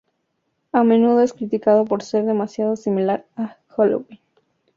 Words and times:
A 0.71 0.83
menudo 0.83 1.21
es 1.21 1.31
criticado 1.31 1.85
por 1.85 2.01
ser 2.01 2.25
"demasiado 2.25 2.75
similar" 2.75 3.27
a 3.35 3.57
Halloween. 3.77 4.17